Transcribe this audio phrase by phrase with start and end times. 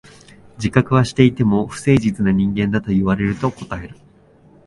[0.57, 3.95] 自覚はしていても、不誠実な人間だと言われると応える。